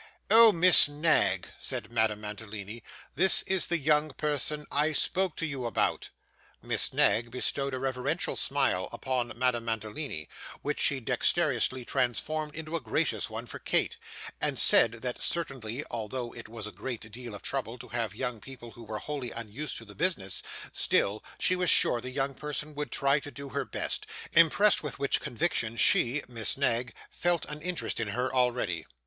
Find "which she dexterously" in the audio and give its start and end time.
10.63-11.85